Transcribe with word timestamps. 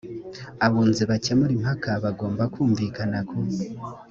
abunzi 0.65 1.03
bakemura 1.09 1.51
impaka 1.57 1.89
bagomba 2.03 2.43
kumvikana 2.53 3.19
ku 3.29 3.37